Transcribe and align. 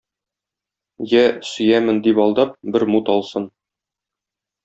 Я, 1.11 1.21
сөямен, 1.49 1.99
дип 2.09 2.23
алдап, 2.25 2.57
бер 2.77 2.87
мут 2.95 3.13
алсын 3.17 3.49